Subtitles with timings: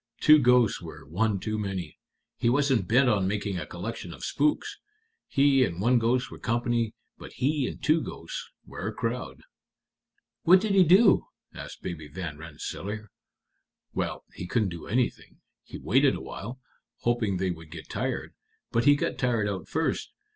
[0.19, 1.99] Two ghosts were one too many.
[2.39, 4.79] He wasn't bent on making a collection of spooks.
[5.27, 9.41] He and one ghost were company, but he and two ghosts were a crowd."
[10.41, 13.11] "What did he do?" asked Baby Van Rensselaer.
[13.93, 15.37] "Well he couldn't do anything.
[15.65, 16.59] He waited awhile,
[17.01, 18.33] hoping they would get tired;
[18.71, 20.13] but he got tired out first.